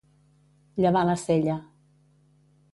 Llevar 0.85 1.05
la 1.11 1.15
sella. 1.25 1.61